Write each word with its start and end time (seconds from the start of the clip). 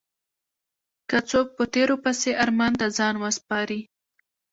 که 1.09 1.17
څوک 1.29 1.47
په 1.57 1.63
تېرو 1.73 1.95
پسې 2.03 2.29
ارمان 2.43 2.73
ته 2.79 2.87
ځان 2.97 3.15
وسپاري. 3.23 3.81